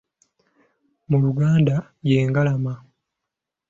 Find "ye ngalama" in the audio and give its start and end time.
2.09-2.73